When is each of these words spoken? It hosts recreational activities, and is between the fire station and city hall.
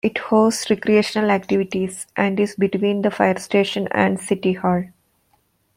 It 0.03 0.17
hosts 0.17 0.67
recreational 0.71 1.29
activities, 1.29 2.07
and 2.15 2.39
is 2.39 2.55
between 2.55 3.03
the 3.03 3.11
fire 3.11 3.37
station 3.37 3.87
and 3.91 4.19
city 4.19 4.53
hall. 4.53 4.85